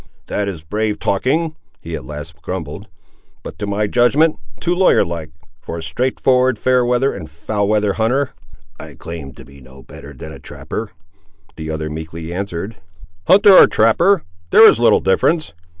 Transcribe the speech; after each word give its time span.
"This 0.25 0.47
is 0.49 0.63
brave 0.63 0.97
talking," 0.97 1.55
he 1.79 1.95
at 1.95 2.03
length 2.03 2.41
grumbled; 2.41 2.87
"but 3.43 3.59
to 3.59 3.67
my 3.67 3.85
judgment, 3.85 4.37
too 4.59 4.73
lawyer 4.73 5.05
like, 5.05 5.29
for 5.61 5.77
a 5.77 5.83
straight 5.83 6.19
forward, 6.19 6.57
fair 6.57 6.83
weather, 6.83 7.13
and 7.13 7.29
foul 7.29 7.67
weather 7.67 7.93
hunter." 7.93 8.31
"I 8.79 8.95
claim 8.95 9.33
to 9.33 9.45
be 9.45 9.61
no 9.61 9.83
better 9.83 10.11
than 10.13 10.31
a 10.31 10.39
trapper," 10.39 10.89
the 11.55 11.69
other 11.69 11.87
meekly 11.91 12.33
answered. 12.33 12.77
"Hunter 13.27 13.53
or 13.55 13.67
trapper—there 13.67 14.67
is 14.67 14.79
little 14.79 15.01
difference. 15.01 15.53